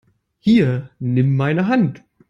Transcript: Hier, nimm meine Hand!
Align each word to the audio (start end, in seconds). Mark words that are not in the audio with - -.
Hier, 0.39 0.89
nimm 0.97 1.35
meine 1.37 1.67
Hand! 1.67 2.03